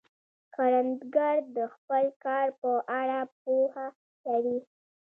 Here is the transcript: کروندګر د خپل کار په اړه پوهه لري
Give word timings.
کروندګر 0.53 1.35
د 1.57 1.57
خپل 1.73 2.03
کار 2.23 2.47
په 2.61 2.71
اړه 2.99 3.19
پوهه 3.41 3.87
لري 4.25 4.57